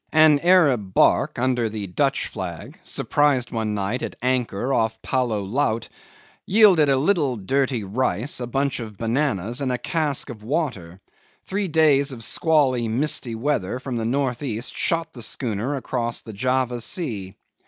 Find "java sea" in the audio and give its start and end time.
16.33-17.35